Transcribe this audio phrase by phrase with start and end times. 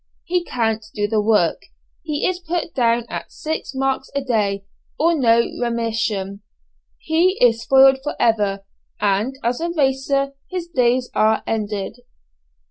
[0.23, 1.61] He can't do the work.
[2.01, 4.65] He is put down at six marks a day,
[4.97, 6.41] or no remission.
[6.97, 8.65] He is spoiled for ever,
[8.99, 11.97] and as a racer his days are ended.